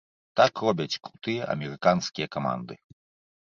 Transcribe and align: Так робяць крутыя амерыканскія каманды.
Так 0.39 0.53
робяць 0.67 0.99
крутыя 1.07 1.49
амерыканскія 1.57 2.27
каманды. 2.39 2.73